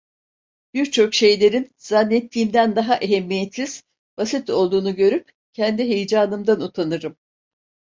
Birçok 0.73 1.13
şeylerin 1.13 1.71
zannettiğimden 1.77 2.75
daha 2.75 2.97
ehemmiyetsiz, 2.97 3.83
basit 4.17 4.49
olduğunu 4.49 4.95
görüp 4.95 5.31
kendi 5.53 5.83
heyecanımdan 5.83 6.61
utanırım. 6.61 7.17